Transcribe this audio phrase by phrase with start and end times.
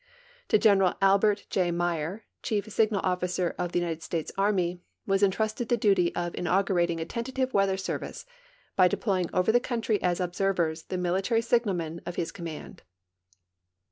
[0.47, 1.69] To General All)ert J.
[1.69, 6.45] Myer, Chief Signal OfHcer of the United States Army, was intrusted the duty of in
[6.47, 8.25] augurating a tentative weather scu'vice
[8.75, 12.81] by deidoying over the country as observers the military signalmen of his command.